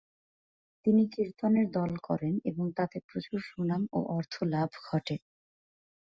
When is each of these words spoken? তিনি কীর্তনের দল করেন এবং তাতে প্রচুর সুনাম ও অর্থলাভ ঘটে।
তিনি 0.85 1.03
কীর্তনের 1.13 1.67
দল 1.71 1.91
করেন 2.07 2.33
এবং 2.45 2.65
তাতে 2.77 2.97
প্রচুর 3.07 3.39
সুনাম 3.49 3.81
ও 3.91 3.99
অর্থলাভ 4.17 4.69
ঘটে। 4.87 5.15